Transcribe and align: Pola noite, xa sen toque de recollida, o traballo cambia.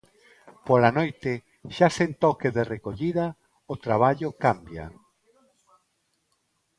Pola 0.67 0.89
noite, 0.97 1.33
xa 1.75 1.87
sen 1.97 2.11
toque 2.23 2.49
de 2.55 2.63
recollida, 2.73 3.25
o 3.73 3.75
traballo 3.85 4.29
cambia. 4.43 4.85